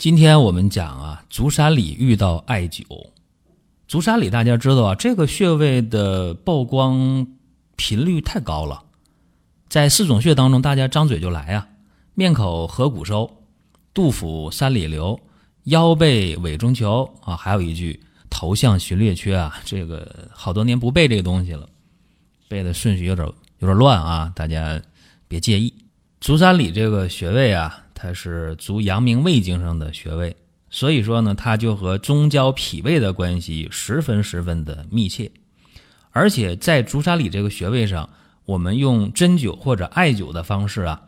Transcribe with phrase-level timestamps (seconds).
[0.00, 3.10] 今天我们讲啊，足三里遇到艾灸。
[3.86, 7.26] 足三里大家知道啊，这个穴位的曝光
[7.76, 8.82] 频率太高了。
[9.68, 11.68] 在四种穴当中，大家张嘴就来啊，
[12.14, 13.30] 面口合谷收，
[13.92, 15.20] 肚腹三里留，
[15.64, 21.68] 腰背委中求啊，还有一句头项循列缺啊，这个好多年不背这个东西了，
[22.48, 24.80] 背的顺序有点有点乱啊，大家
[25.28, 25.74] 别介意。
[26.22, 30.34] 足三里这个穴位啊，它是足阳明胃经上的穴位，
[30.70, 35.30] 所以说呢，它就和中焦脾胃的关系十分十分的密切，
[36.10, 38.08] 而且在足三里这个穴位上。
[38.46, 41.02] 我们用针灸或者艾灸的方式啊，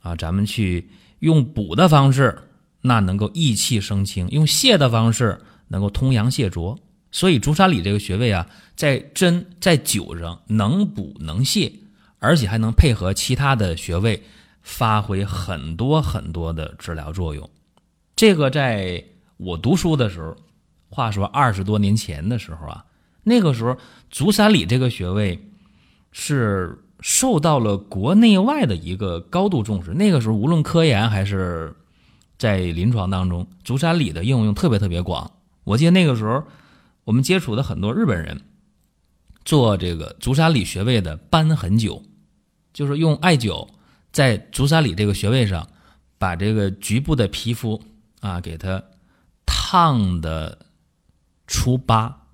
[0.00, 0.88] 啊，咱们去
[1.18, 2.38] 用补的方式，
[2.82, 6.78] 那能够益气生清；用泻的方式，能够通阳泻浊。
[7.10, 11.72] 所以足三里这个穴位啊，在针在灸上能补能泻，
[12.20, 14.22] 而且还能配合其他的穴位，
[14.62, 17.48] 发挥很多很多的治疗作用。
[18.16, 19.04] 这个在
[19.36, 20.36] 我读书的时候，
[20.88, 22.84] 话说二十多年前的时候啊，
[23.22, 23.76] 那个时候
[24.10, 25.44] 足三里这个穴位。
[26.10, 29.92] 是受到了国内外的一个高度重视。
[29.92, 31.76] 那个时候，无论科研还是
[32.38, 35.30] 在临床当中，足三里的应用特别特别广。
[35.64, 36.42] 我记得那个时候，
[37.04, 38.40] 我们接触的很多日本人
[39.44, 42.02] 做这个足三里穴位的瘢痕灸，
[42.72, 43.68] 就是用艾灸
[44.12, 45.68] 在足三里这个穴位上，
[46.18, 47.82] 把这个局部的皮肤
[48.20, 48.82] 啊给它
[49.46, 50.66] 烫的
[51.46, 52.26] 出疤。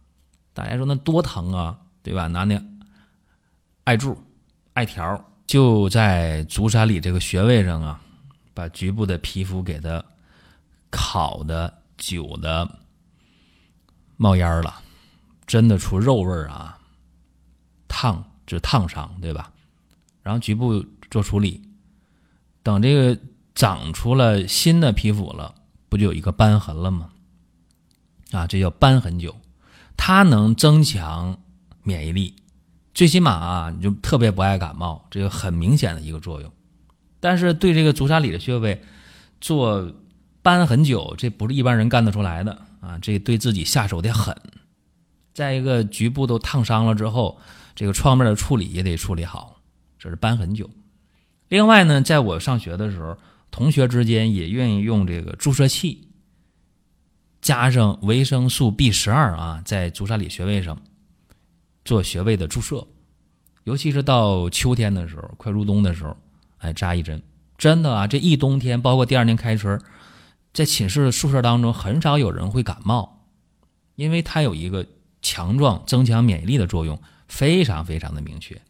[0.52, 2.26] 大家说那多疼啊，对吧？
[2.28, 2.62] 拿那。
[3.84, 4.16] 艾柱、
[4.72, 8.00] 艾条就在足三里这个穴位上啊，
[8.54, 10.02] 把局部的皮肤给它
[10.90, 12.78] 烤的、灸的
[14.16, 14.80] 冒烟了，
[15.46, 16.78] 真的出肉味儿啊！
[17.88, 19.52] 烫，就烫伤，对吧？
[20.22, 21.60] 然后局部做处理，
[22.64, 23.16] 等这个
[23.54, 25.54] 长出了新的皮肤了，
[25.88, 27.10] 不就有一个瘢痕了吗？
[28.32, 29.32] 啊，这叫瘢痕灸，
[29.96, 31.38] 它能增强
[31.84, 32.34] 免疫力。
[32.94, 36.50] 最起码啊，你就特别不爱感冒，这个很明显的一个作用。
[37.20, 38.82] 但是对这个足三里的穴位
[39.40, 39.92] 做
[40.42, 42.98] 瘢痕灸，这不是一般人干得出来的啊！
[43.00, 44.36] 这对自己下手得狠。
[45.32, 47.38] 再一个，局部都烫伤了之后，
[47.74, 49.60] 这个创面的处理也得处理好，
[49.98, 50.68] 这是瘢痕灸。
[51.54, 53.16] 另外呢，在我上学的时候，
[53.52, 56.08] 同学之间也愿意用这个注射器，
[57.40, 60.76] 加上维生素 B 十二啊，在足三里穴位上。
[61.84, 62.84] 做穴位的注射，
[63.62, 66.16] 尤其是到秋天的时候，快入冬的时候，
[66.58, 67.22] 哎，扎一针，
[67.56, 69.80] 真的啊，这一冬天，包括第二年开春，
[70.52, 73.28] 在寝室宿舍当中，很少有人会感冒，
[73.94, 74.84] 因为它有一个
[75.22, 78.60] 强壮、增强免疫力的作用，非常非常的明确。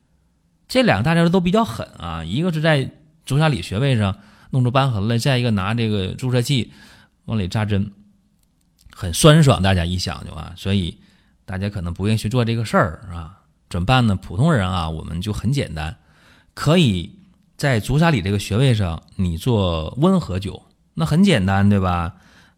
[0.75, 2.91] 这两个大家都比较狠啊，一个是在
[3.25, 4.19] 足三里穴位上
[4.51, 6.73] 弄出瘢痕来，再一个拿这个注射器
[7.27, 7.93] 往里扎针，
[8.93, 10.99] 很酸爽，大家一想就啊，所以。
[11.47, 13.43] 大家可能不愿意去做这个事儿啊？
[13.69, 14.17] 怎么办呢？
[14.17, 15.95] 普通人啊，我们就很简单，
[16.55, 17.19] 可以
[17.57, 20.63] 在足三里这个穴位上，你做温和灸，
[20.95, 22.15] 那很简单，对吧？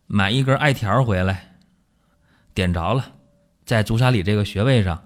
[0.06, 1.56] 买一根艾条回来，
[2.54, 3.06] 点着了，
[3.64, 5.02] 在足三里这个穴位上，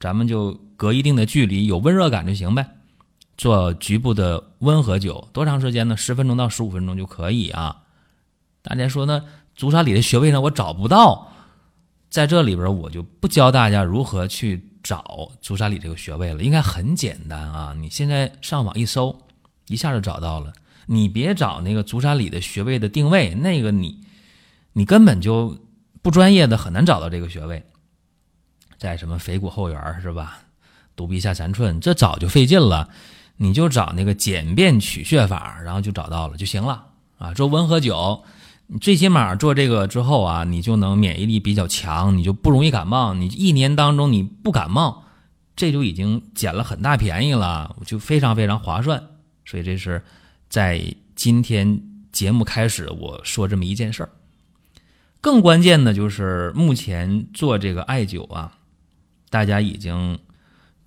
[0.00, 2.70] 咱们就隔一定的距离，有温热感就行呗。
[3.36, 5.94] 做局部的温和灸，多长时间呢？
[5.94, 7.82] 十分钟到十五分钟就可以啊。
[8.62, 9.26] 大家说呢？
[9.54, 11.32] 足三里的穴位呢，我找不到。
[12.08, 17.74] 在这里边，我就不教大家如何去找足三里这个穴位了，应该很简单啊！
[17.78, 19.20] 你现在上网一搜，
[19.66, 20.50] 一下就找到了。
[20.86, 24.00] 你别找那个足三里的穴位的定位，那个你
[24.72, 25.58] 你根本就
[26.00, 27.62] 不专业的，很难找到这个穴位。
[28.78, 30.38] 在什么腓骨后缘是吧？
[31.00, 32.90] 肚皮下三寸，这早就费劲了。
[33.38, 37.32] 你就找那个简便取穴法，然后就找到了就行了啊！
[37.32, 38.20] 做温和灸。
[38.66, 43.14] 你最起码做这个之后啊，你就能免疫力比较强，你就不容易感冒。
[43.14, 45.04] 你一年当中你不感冒，
[45.56, 49.02] 这就已经捡了很大便宜了，就非常非常划算。
[49.46, 50.04] 所以这是
[50.50, 51.82] 在今天
[52.12, 54.10] 节目开始我说这么一件事儿。
[55.22, 58.58] 更关键的就是目前做这个艾灸啊，
[59.30, 60.18] 大家已经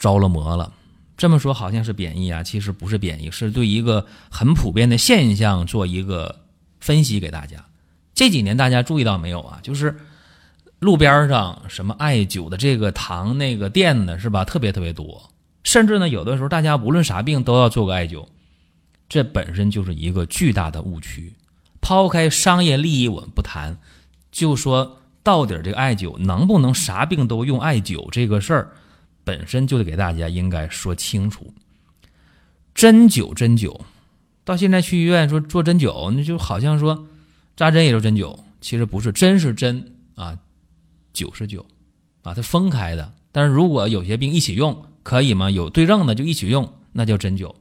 [0.03, 0.71] 着了魔了。
[1.17, 6.43] 这么说好像是贬义啊，其实不是贬义，是对一个很普遍的现象做一个。
[6.83, 7.63] 分析给大家。
[8.13, 9.57] 这几年大家注意到没有啊？
[9.63, 9.97] 就是
[10.79, 14.43] 路边上什么艾灸的这个堂那个店的是吧？
[14.43, 15.29] 特别特别多，
[15.63, 18.27] 甚至呢，有的时候大家无论啥病都要做个艾灸，
[19.07, 21.31] 这本身就是一个巨大的误区。
[21.79, 23.77] 抛开商业利益我们不谈，
[24.29, 28.71] 就说到底这个艾灸能不能啥病都用艾灸这个事儿，
[29.23, 31.53] 本身就得给大家应该说清楚。
[32.73, 33.81] 针灸，针灸，
[34.43, 37.07] 到现在去医院说做针灸，那就好像说
[37.55, 40.37] 扎针也是针灸，其实不是，针是针啊，
[41.13, 41.63] 灸是灸，
[42.23, 43.13] 啊，它分开的。
[43.31, 45.49] 但是如果有些病一起用，可以吗？
[45.49, 47.55] 有对症的就一起用，那叫针灸，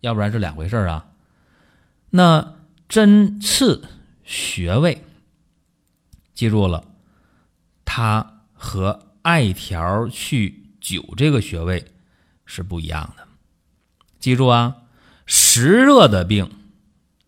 [0.00, 1.06] 要不然是两回事啊。
[2.10, 2.54] 那
[2.88, 3.84] 针刺
[4.24, 5.04] 穴位，
[6.34, 6.84] 记住了，
[7.84, 11.84] 它和艾条去灸这个穴位
[12.46, 13.26] 是不一样的。
[14.18, 14.76] 记住啊，
[15.26, 16.50] 湿热的病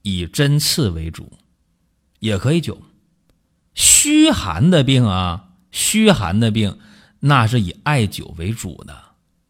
[0.03, 1.33] 以针刺为主，
[2.19, 2.77] 也可以灸；
[3.75, 6.79] 虚寒的病啊，虚寒的病
[7.21, 8.97] 那是以艾灸为主的，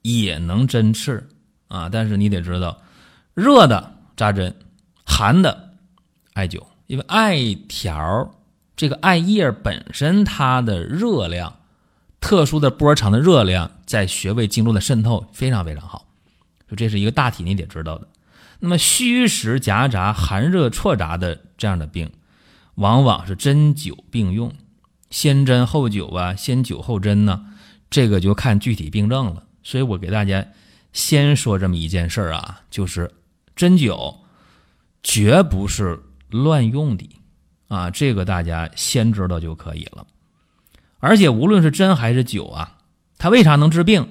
[0.02, 1.28] 也能针刺
[1.68, 1.88] 啊。
[1.88, 2.82] 但是你得知道，
[3.34, 4.54] 热的扎针，
[5.04, 5.74] 寒的
[6.34, 8.34] 艾灸，因为艾条
[8.76, 11.59] 这个艾叶本身它的热量，
[12.30, 16.06] 特殊的波长的热量在穴位经络的渗透非常非常好。
[16.68, 18.06] 就这是一个大体你得知道的，
[18.60, 22.08] 那么虚实夹杂、寒热错杂的这样的病，
[22.76, 24.52] 往往是针灸并用，
[25.10, 27.46] 先针后灸啊，先灸后针呢，
[27.90, 29.42] 这个就看具体病症了。
[29.64, 30.46] 所以我给大家
[30.92, 33.10] 先说这么一件事儿啊，就是
[33.56, 34.18] 针灸
[35.02, 37.10] 绝不是乱用的
[37.66, 40.06] 啊，这个大家先知道就可以了。
[41.00, 42.78] 而且无论是针还是灸啊，
[43.18, 44.06] 它为啥能治病？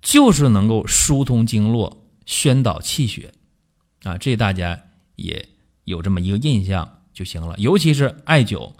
[0.00, 3.32] 就是能够疏通经络、宣导气血，
[4.02, 4.80] 啊，这大家
[5.14, 5.48] 也
[5.84, 7.54] 有这么一个印象就行了。
[7.58, 8.72] 尤其是艾灸，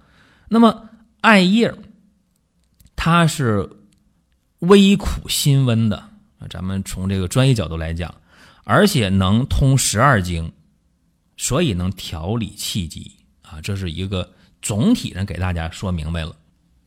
[0.49, 0.89] 那么
[1.21, 1.73] 艾叶
[2.97, 3.71] 它是
[4.59, 5.97] 微苦辛温的
[6.39, 8.13] 啊，咱们从这个专业角度来讲，
[8.65, 10.53] 而且能通十二经，
[11.37, 13.13] 所以能调理气机
[13.43, 16.35] 啊，这是一个总体上给大家说明白了。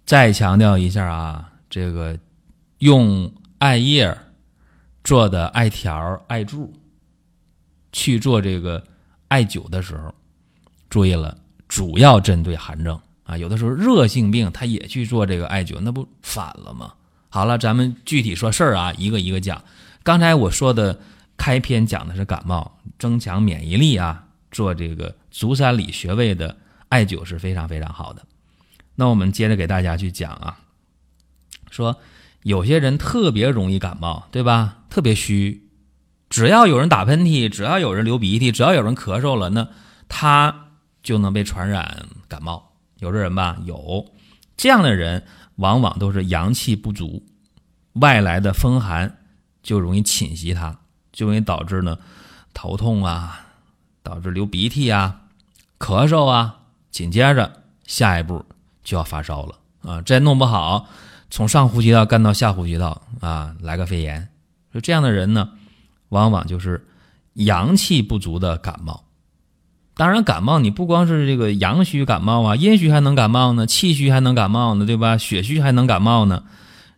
[0.05, 2.17] 再强调一下啊，这个
[2.79, 4.17] 用艾叶。
[5.03, 6.73] 做的艾条、艾柱，
[7.91, 8.83] 去做这个
[9.27, 10.11] 艾灸的时候，
[10.89, 11.37] 注意了，
[11.67, 13.37] 主要针对寒症啊。
[13.37, 16.91] 有的时候热性病他也去做这个艾灸，那不反了吗？
[17.29, 19.63] 好了，咱们具体说事儿啊，一个一个讲。
[20.01, 20.99] 刚才我说的
[21.37, 26.57] 开篇讲的是感冒，增强免疫力啊，做这个足三里穴位的
[26.89, 28.25] 艾灸是非常非常好的。
[28.95, 30.59] 那我们接着给大家去讲啊，
[31.69, 31.97] 说。
[32.43, 34.83] 有些人特别容易感冒，对吧？
[34.87, 35.67] 特别虚，
[36.29, 39.67] 只要有人打喷嚏，只要有人流鼻涕，只要有人咳嗽了，那
[40.07, 40.67] 他
[41.01, 42.73] 就能被传染感冒。
[42.99, 43.57] 有这人吧？
[43.65, 44.05] 有
[44.55, 45.25] 这样的人，
[45.55, 47.25] 往往都是阳气不足，
[47.93, 49.17] 外来的风寒
[49.63, 50.77] 就容易侵袭他，
[51.11, 51.97] 就容易导致呢
[52.53, 53.47] 头痛啊，
[54.03, 55.21] 导致流鼻涕啊，
[55.79, 56.59] 咳嗽啊，
[56.91, 58.45] 紧接着下一步
[58.85, 60.01] 就要发烧了啊！
[60.03, 60.87] 再弄不好。
[61.29, 64.29] 从上呼吸道干到下呼吸道啊，来个肺炎，
[64.73, 65.49] 就这样的人呢，
[66.09, 66.87] 往往就是
[67.33, 69.03] 阳气不足的感冒。
[69.95, 75.17] 当然，感冒你不光是这个阳虚感冒啊，阴虚还能感冒呢，气虚还能感冒呢，对吧？
[75.17, 76.43] 血虚还能感冒呢，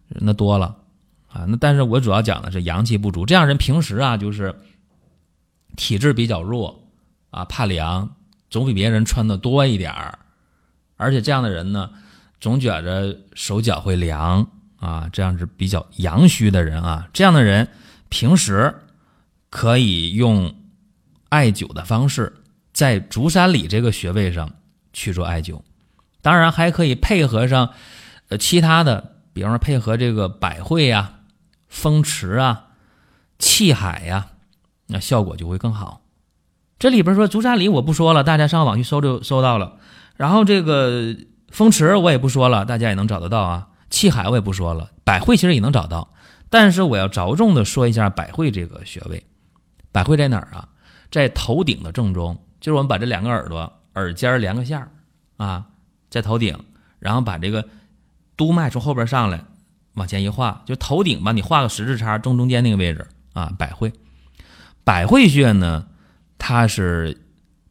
[0.10, 0.75] 那多了
[1.27, 1.46] 啊。
[1.48, 4.53] 那但是我主要讲的是阳气不足，这样人平时啊就是
[5.75, 6.84] 体质比较弱
[7.29, 8.10] 啊，怕凉，
[8.50, 10.20] 总比别人穿的多一点儿，
[10.98, 11.89] 而且这样的人呢。
[12.39, 14.48] 总觉着手脚会凉
[14.80, 17.10] 啊，这样是比较阳虚的人啊。
[17.12, 17.68] 这样的人
[18.10, 18.75] 平时
[19.50, 20.54] 可以用
[21.30, 22.36] 艾灸的方式，
[22.74, 24.51] 在足三里这个穴位上
[24.94, 25.62] 去做艾灸。
[26.22, 27.74] 当然还可以配合上
[28.30, 31.22] 呃其他的，比方说配合这个百会呀、
[31.68, 32.68] 风池啊、
[33.39, 34.27] 气海呀，
[34.86, 36.04] 那效果就会更好。
[36.77, 39.80] 这里边说足三里我不说了，大家上网去搜就搜到了。
[40.17, 41.15] 然后这个。
[41.50, 43.69] 风池我也不说了，大家也能找得到啊。
[43.89, 46.13] 气海我也不说了，百会其实也能找到，
[46.50, 49.25] 但是我要着重的说一下百会这个穴位。
[49.93, 50.67] 百会在哪儿啊？
[51.09, 54.91] 在头顶的正中，就是我们把这两个耳朵耳尖连个线儿
[55.38, 55.67] 啊，
[56.09, 56.59] 在头顶，
[57.00, 57.65] 然后把这个
[58.36, 59.45] 督脉从后边上来
[59.93, 63.53] 往前一画，就头顶吧，你画个十字叉，正中间那个位置啊。
[63.57, 63.93] 百会，
[64.83, 65.88] 百会穴呢，
[66.38, 67.24] 它是。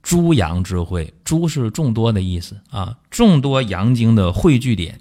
[0.06, 5.00] 诸阳之会，诸是众多的意思啊，众多阳经的汇聚点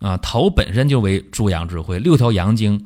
[0.00, 2.84] 啊，头本身就为诸阳之会，六条阳经，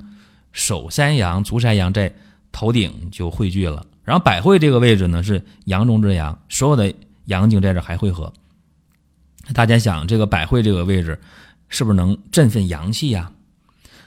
[0.52, 2.14] 手三阳、足三阳在
[2.52, 3.86] 头顶就汇聚了。
[4.04, 6.92] 然后百会这个位置呢是阳中之阳，所有的
[7.24, 8.30] 阳经在这还汇合。
[9.54, 11.18] 大家想，这个百会这个位置
[11.70, 13.32] 是不是能振奋阳气呀？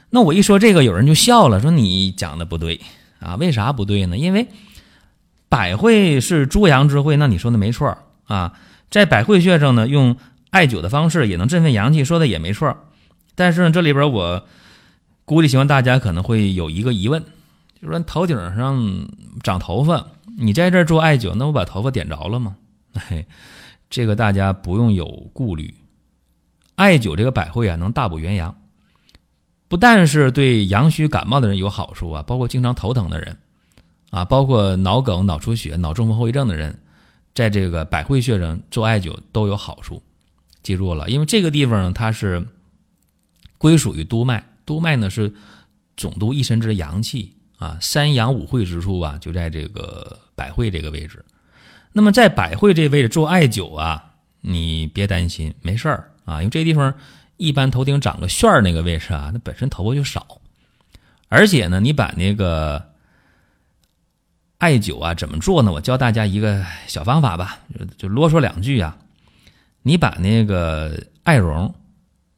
[0.08, 2.80] 那我一说这个，有人就笑了，说你讲的不对
[3.18, 3.34] 啊？
[3.34, 4.16] 为啥不对呢？
[4.16, 4.46] 因为
[5.50, 8.54] 百会是诸阳之会，那你说的没错啊。
[8.88, 10.16] 在百会穴上呢，用
[10.50, 12.74] 艾灸的方式也能振奋阳气，说的也没错。
[13.34, 14.46] 但是呢，这里边我
[15.24, 17.22] 估计希望大家可能会有一个疑问，
[17.80, 19.08] 就是说头顶上
[19.42, 20.06] 长头发，
[20.38, 22.56] 你在这儿做艾灸，那我把头发点着了吗？
[22.94, 23.26] 嘿，
[23.90, 25.74] 这个大家不用有顾虑。
[26.76, 28.56] 艾灸这个百会啊，能大补元阳。
[29.68, 33.36] 不但是对阳虚感冒的人有好处啊，包括经常头疼的人，
[34.10, 36.78] 啊，包括脑梗、脑出血、脑中风后遗症的人，
[37.34, 40.02] 在这个百会穴上做艾灸都有好处。
[40.62, 42.46] 记住了，因为这个地方呢，它是
[43.56, 45.32] 归属于督脉，督脉呢是
[45.96, 51.24] 总督一身之阳气啊，三阳五会之处啊，就在这个百会这个位置。
[51.92, 54.12] 那么在百会这位置做艾灸啊，
[54.42, 56.94] 你别担心，没事儿啊，因为这地方。
[57.36, 60.42] 一般头顶长个旋儿那个位置啊，那本身头发就少，
[61.28, 62.89] 而且呢，你把那个
[64.60, 65.72] 艾灸啊怎么做呢？
[65.72, 68.96] 我教大家一个小方法吧，就就啰嗦两句啊。
[69.82, 71.74] 你把那个艾绒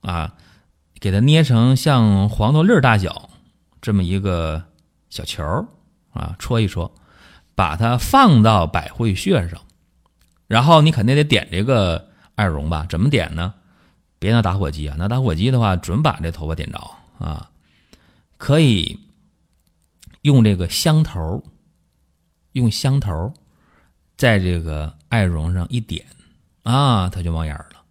[0.02, 0.32] 啊，
[1.00, 3.28] 给它捏成像黄豆粒大小
[3.80, 4.62] 这么一个
[5.10, 5.66] 小球儿
[6.12, 6.94] 啊，搓一搓，
[7.56, 9.60] 把它放到百会穴上，
[10.46, 12.86] 然后你肯定得点这个艾绒吧？
[12.88, 13.52] 怎么点呢？
[14.20, 14.94] 别拿打火机啊！
[14.96, 16.78] 拿打火机的话，准把这头发点着
[17.18, 17.50] 啊！
[18.36, 18.96] 可以
[20.20, 21.42] 用这个香头，
[22.52, 23.32] 用香头
[24.16, 26.04] 在这个艾绒上一点
[26.62, 27.82] 啊，它就冒烟了。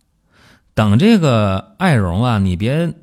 [0.74, 2.94] 等这个艾绒啊，你别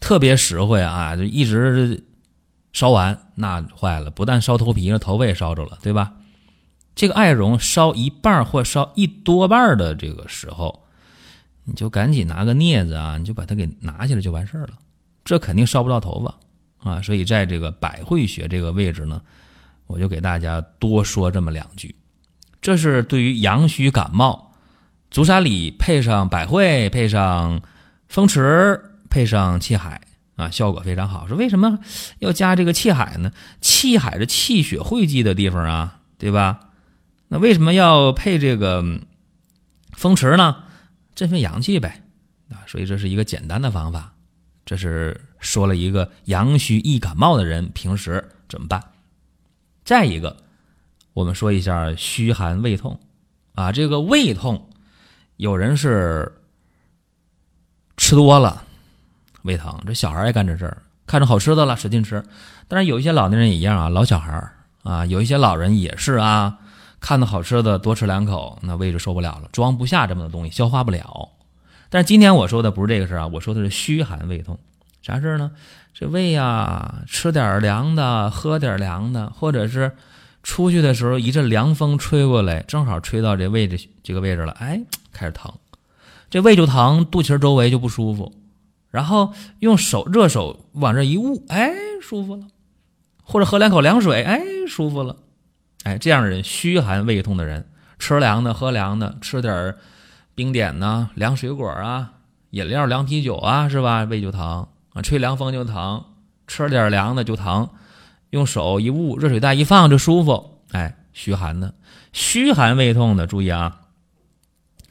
[0.00, 2.04] 特别实惠啊，就一直
[2.72, 6.14] 烧完，那坏了，不但烧头皮，了头发也烧着了，对吧？
[6.94, 10.82] 这个艾绒烧一半或烧一多半的这个时候。
[11.66, 14.74] 你就赶紧拿个镊子啊，你就把它给拿起来就完事儿了。
[15.24, 19.22] 这肯定烧不到头发啊，所以在这个百会穴这个位置呢，
[19.86, 21.94] 我就给大家多说这么两句。
[22.60, 24.54] 这是对于阳虚感冒，
[25.10, 27.60] 足三里配上百会，配上
[28.08, 30.00] 风池，配上气海
[30.36, 31.28] 啊，效果非常好。
[31.28, 31.78] 说为什么
[32.20, 33.30] 要加这个气海呢？
[33.60, 36.60] 气海是气血汇集的地方啊，对吧？
[37.28, 38.82] 那为什么要配这个
[39.92, 40.64] 风池呢？
[41.14, 42.02] 振奋阳气呗，
[42.50, 44.12] 啊，所以这是一个简单的方法。
[44.64, 48.82] 这是说了一个阳虚易感冒的人平时怎么办。
[49.84, 50.36] 再一个，
[51.12, 52.98] 我们说一下虚寒胃痛
[53.54, 54.70] 啊，这个胃痛，
[55.36, 56.32] 有人是
[57.96, 58.64] 吃多了
[59.42, 62.24] 胃疼，这小孩爱干这事儿，看着好吃的了使劲吃。
[62.66, 64.50] 但是有一些老年人也一样啊，老小孩
[64.82, 66.58] 啊，有一些老人也是啊。
[66.98, 71.28] 看到好吃的多吃两口，那胃就受不了了，装不下这么多东西，消化不了。
[71.90, 74.58] 但是今天我说的不是这个事儿啊，我说的是虚寒胃痛，
[75.02, 75.50] 啥事儿呢？
[75.96, 79.92] 这胃呀，吃点凉的，喝点凉的，或者是
[80.42, 84.82] 出去的时候一阵凉风吹过来，正好吹到这位置这个位置了，哎，
[85.12, 85.54] 开始疼，
[86.28, 88.32] 这胃就疼，肚脐周围就不舒服，
[88.90, 91.70] 然后用手热手往这一捂，哎，
[92.02, 92.42] 舒服了，
[93.22, 95.14] 或者喝两口凉水，哎，舒服了。
[95.84, 97.68] 哎，这样的人虚寒胃痛的人，
[98.00, 99.76] 吃凉的喝凉的，吃点
[100.34, 102.14] 冰点呐、凉水果啊、
[102.50, 104.02] 饮料、凉啤酒啊，是吧？
[104.02, 106.02] 胃就疼啊，吹凉风就疼，
[106.46, 107.68] 吃点凉的就疼，
[108.30, 110.62] 用手一捂，热水袋一放就舒服。
[110.70, 111.74] 哎，虚寒的，
[112.12, 113.80] 虚寒胃痛的，注意啊，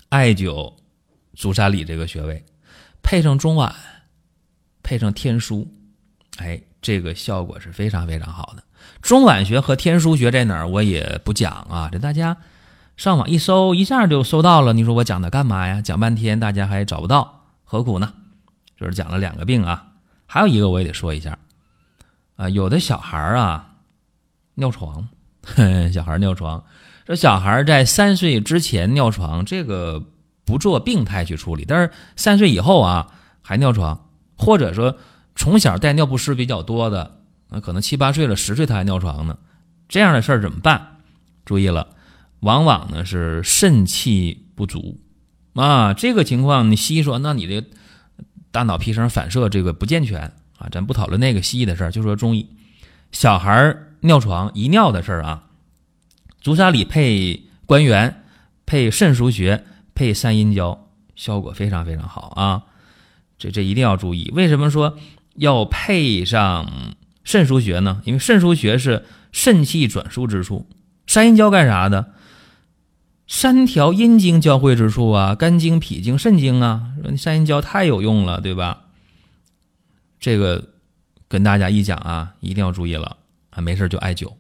[0.10, 0.74] 艾灸
[1.34, 2.46] 足三里这个穴位，
[3.02, 3.74] 配上中脘，
[4.84, 5.66] 配上天枢，
[6.38, 8.64] 哎，这个效果是非常非常好的。
[9.02, 10.68] 中脘穴和天枢穴在哪儿？
[10.68, 12.36] 我也不讲啊，这大家
[12.98, 14.74] 上网一搜，一下就搜到了。
[14.74, 15.82] 你说我讲它干嘛呀？
[15.82, 18.14] 讲半天大家还找不到，何苦呢？
[18.78, 19.93] 就是讲了两个病啊，
[20.34, 21.38] 还有一个我也得说一下
[22.38, 23.76] 啊，有的小孩啊
[24.56, 25.08] 尿床，
[25.94, 26.64] 小孩尿床，
[27.06, 30.04] 这小孩在三岁之前尿床，这个
[30.44, 33.12] 不做病态去处理，但是三岁以后啊
[33.44, 34.98] 还尿床，或者说
[35.36, 37.20] 从小带尿不湿比较多的。
[37.50, 39.38] 那可能七八岁了，十岁他还尿床呢，
[39.88, 40.98] 这样的事儿怎么办？
[41.46, 41.90] 注意了，
[42.40, 45.00] 往往呢是肾气不足
[45.54, 45.94] 啊。
[45.94, 47.64] 这个情况，你西医说，那你这
[48.54, 50.70] 大脑皮层反射这个不健全啊。
[50.72, 52.48] 咱不讨论那个西医的事儿，就说中医。
[53.12, 55.44] 小孩尿床遗尿的事儿啊，
[56.40, 58.24] 足三里配关元，
[58.66, 62.64] 配肾腧穴，配三阴交，效果非常非常好啊。
[63.38, 64.32] 这这一定要注意。
[64.34, 64.98] 为什么说
[65.36, 66.96] 要配上？
[67.24, 68.02] 肾腧穴呢？
[68.04, 70.68] 因为肾腧穴是肾气转输之处。
[71.08, 72.14] 三阴交干啥的？
[73.34, 78.84] 三条阴经交汇之处啊，肝经、脾经、肾经啊，说三阴交太有用了，对吧？
[80.20, 80.64] 这个
[81.28, 83.18] 跟大家一讲啊，一定要注意了
[83.50, 84.32] 啊，没事就艾灸，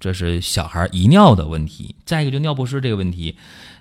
[0.00, 1.94] 这是小孩遗尿的问题。
[2.04, 3.38] 再一个就尿不湿这个问题，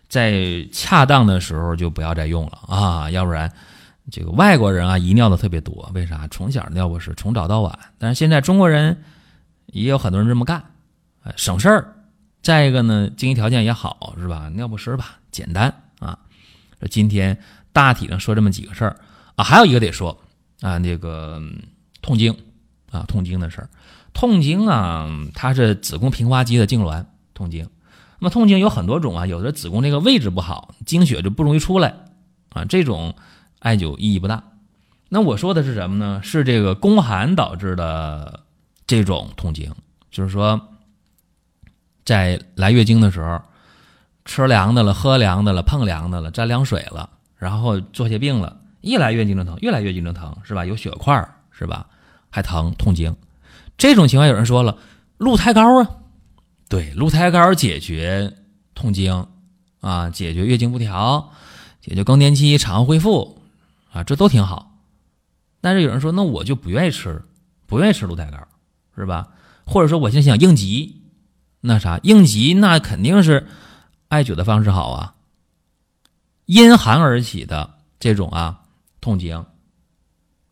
[0.08, 3.52] 在恰当的时候就不要再用了啊，要不然
[4.12, 6.28] 这个外国人啊遗尿的特别多，为啥？
[6.28, 7.78] 从小尿不湿，从早到晚。
[7.98, 9.04] 但是现在中国人
[9.66, 10.64] 也有很多人这么干，
[11.24, 11.95] 哎，省事儿。
[12.46, 14.50] 再一个呢，经济条件也好，是吧？
[14.50, 16.20] 尿不湿吧，简单啊。
[16.92, 17.40] 今天
[17.74, 18.98] 大体上说这么几个事儿
[19.36, 20.16] 啊，还有一个得说
[20.62, 21.42] 啊，那个
[22.04, 22.38] 痛经
[22.92, 23.70] 啊，痛经的事儿。
[24.14, 27.68] 痛经啊，它是子宫平滑肌的痉挛痛经。
[28.20, 31.96] 那么痛经有很多种啊，有的子宫这个位置不好，经血就不容易出来
[32.50, 33.16] 啊，这种
[33.58, 34.44] 艾灸意义不大。
[35.10, 36.22] 那我说的是什么呢？
[36.24, 38.42] 是这个宫寒导致的
[38.86, 39.74] 这种痛经，
[40.12, 40.62] 就是说。
[42.06, 43.42] 在来月经的时候，
[44.26, 50.64] 吃凉的了，喝凉的了，碰凉的了，沾凉水了，然后做些病了，一来月经就疼，越来越经就疼，是吧？
[50.66, 51.88] 有血块是吧？
[52.30, 53.16] 还疼，痛经。
[53.78, 54.78] 这种情况有人说了，
[55.18, 55.90] 鹿胎膏啊，
[56.70, 58.32] 对，鹿胎膏解决
[58.76, 59.26] 痛经
[59.82, 61.32] 啊，解决月经不调，
[61.82, 63.42] 解决更年期产后恢复
[63.92, 64.78] 啊，这都挺好。
[65.60, 67.24] 但是有人说，那我就不愿意吃，
[67.66, 68.38] 不愿意吃鹿胎膏，
[68.96, 69.30] 是吧？
[69.66, 71.02] 或者说我现在想应急。
[71.66, 73.48] 那啥应急，那肯定是
[74.08, 75.16] 艾灸的方式好啊。
[76.46, 78.62] 因寒而起的这种啊
[79.02, 79.44] 痛经，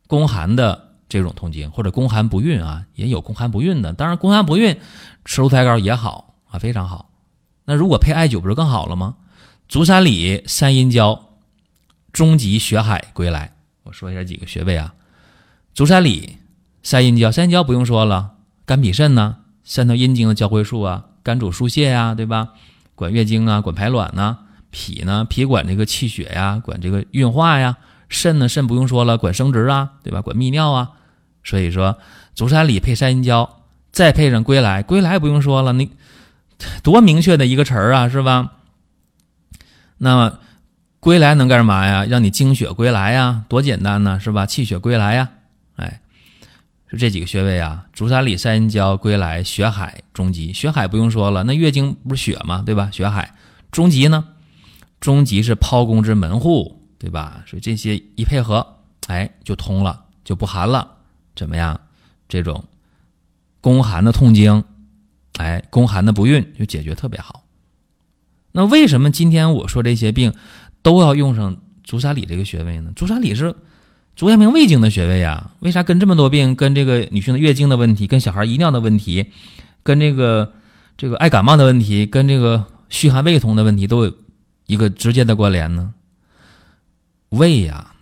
[0.07, 3.93] 宫寒的这种痛经，或者宫寒不孕啊，也有宫寒不孕的。
[3.93, 4.79] 当然，宫寒不孕
[5.23, 7.11] 吃鹿胎膏也好啊，非常好。
[7.65, 9.17] 那如果配艾灸，不是更好了吗？
[9.69, 11.29] 足三里、三阴交、
[12.11, 13.53] 中极、血海归来，
[13.83, 14.95] 我说一下几个穴位啊。
[15.75, 16.39] 足三里、
[16.81, 18.31] 三阴交，三阴交不用说了，
[18.65, 19.37] 肝脾肾呢。
[19.63, 22.49] 三条阴经的交汇处啊，肝主疏泄呀，对吧？
[22.95, 24.37] 管月经啊，管排卵呐。
[24.69, 27.77] 脾呢，脾管这个气血呀，管这个运化呀。
[28.09, 30.21] 肾呢，肾不用说了，管生殖啊，对吧？
[30.21, 30.91] 管泌尿啊。
[31.43, 31.97] 所以说，
[32.33, 35.91] 足三里配三阴交，再配上归来，归来不用说了，你
[36.81, 38.53] 多明确的一个词儿啊，是吧？
[39.97, 40.39] 那么，
[40.99, 42.05] 归来能干什么呀？
[42.05, 44.45] 让你精血归来呀，多简单呢，是吧？
[44.45, 45.29] 气血归来呀，
[46.93, 50.53] 就这几个穴位啊，足三里、三阴交、归来、血海、中极。
[50.53, 52.61] 血海不用说了，那月经不是血吗？
[52.63, 52.91] 对吧？
[52.91, 53.33] 血海。
[53.71, 54.23] 中极呢？
[54.99, 57.43] 中极是剖宫之门户，对吧？
[57.47, 58.75] 所以这些一配合，
[59.07, 60.97] 哎，就通了，就不寒了。
[61.35, 61.81] 怎么样？
[62.29, 62.63] 这种
[63.59, 64.63] 宫寒的痛经，
[65.39, 67.43] 哎，宫寒的不孕就解决特别好。
[68.51, 70.31] 那为什么今天我说这些病
[70.83, 72.93] 都要用上足三里这个穴位呢？
[72.95, 73.55] 足三里是。
[74.15, 79.31] 足阳明胃经的穴位呀，为啥跟这么多病，跟这个女性的月经的问题，跟小孩遗尿的问题，
[79.81, 80.53] 跟这个
[80.95, 84.13] 这个爱感冒的问题，跟这个虚寒胃痛的问题都有
[84.67, 85.93] 一个直接的关联呢？
[87.29, 87.95] 胃呀，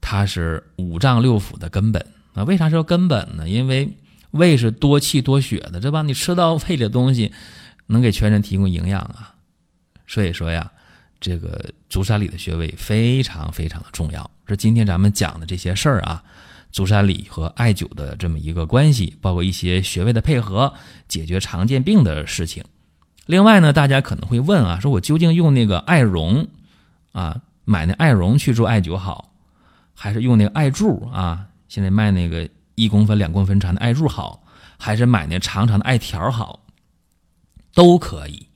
[0.00, 2.42] 它是五脏六腑的根本啊。
[2.42, 3.48] 为啥说根本呢？
[3.48, 3.96] 因为
[4.32, 6.02] 胃是多气多血的，对吧？
[6.02, 7.32] 你吃到胃里的东西，
[7.86, 9.34] 能给全身提供营养啊。
[10.06, 10.72] 所以说呀。
[11.22, 16.22] 这个足三里的穴位非常非常的重要，是今天咱们讲的这些事儿啊，
[16.72, 20.74] 足三里和艾灸的这么一个关系，包括一些穴位的配合，
[21.06, 22.64] 解决常见病的事情。
[23.26, 26.48] 另外呢，大家可能会问啊，说我究竟用那个艾绒
[27.12, 29.32] 啊，买那艾绒去做艾灸好，
[29.94, 31.46] 还是用那个艾柱啊？
[31.68, 34.42] 现在卖那个一公分、两公分长的艾柱好，
[34.76, 36.66] 还是买那长长的艾条好？
[37.72, 38.48] 都可以，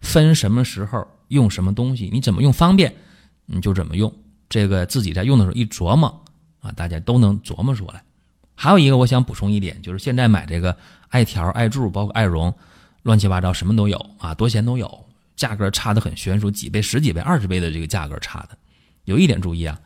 [0.00, 1.06] 分什么时候。
[1.28, 2.94] 用什么东西，你怎么用方便，
[3.44, 4.10] 你就怎么用。
[4.48, 6.24] 这个自己在用的时候一琢磨
[6.60, 8.02] 啊，大家都能琢磨出来。
[8.54, 10.76] 还有一个，我想补充一点，就是现在买这个
[11.08, 12.52] 艾条、艾柱，包括艾绒，
[13.02, 15.06] 乱七八糟什么都有啊，多钱都有，
[15.36, 18.58] 价格差的很悬殊，几倍、十几倍、二十倍的这个价格差的。
[19.04, 19.80] 有一点注意啊，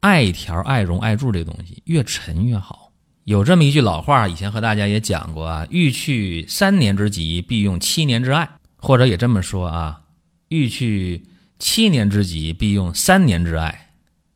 [0.00, 2.90] 艾条、艾绒、艾柱这东西越沉越好。
[3.24, 10.00] 有这么一句老话，以前和大家也讲过啊，欲去三年之疾，必用七年之艾，或者也这么说啊。
[10.48, 11.22] 欲去
[11.58, 13.92] 七年之疾，必用三年之艾。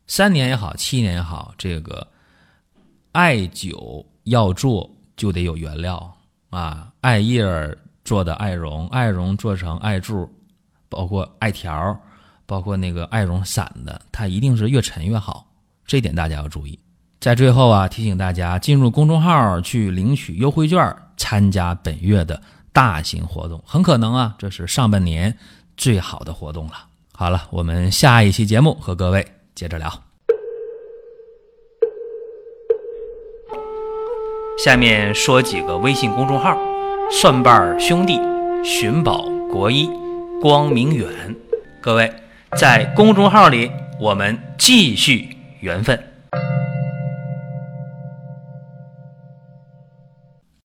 [0.07, 2.07] 三年也好，七年也好，这个
[3.13, 6.17] 艾灸要做就得有原料
[6.51, 6.93] 啊。
[7.01, 7.45] 艾叶
[8.05, 10.29] 做的艾绒，艾绒做成艾柱，
[10.89, 11.99] 包括艾条，
[12.45, 15.47] 包括那个艾绒散的，它一定是越沉越好。
[15.87, 16.79] 这点大家要注意。
[17.21, 23.63] 在最后啊，提醒大家进入公众号去领取优惠券，参加本月的大型活动。
[23.65, 25.39] 很可能啊，这是上半年。
[25.75, 26.75] 最好的活动了。
[27.23, 29.89] 好了，我们下一期节目和各位接着聊。
[34.59, 36.59] 下面说几个微信公众号：
[37.13, 38.19] 蒜瓣兄弟、
[38.65, 39.89] 寻宝国医、
[40.41, 41.37] 光明远。
[41.81, 42.13] 各位
[42.59, 45.29] 在公众号里，我们继续
[45.61, 46.12] 缘分。